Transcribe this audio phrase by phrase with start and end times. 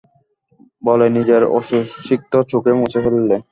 [0.83, 3.35] বলে নিজের অশ্রুসিক্ত চোখ মুছে ফেললে।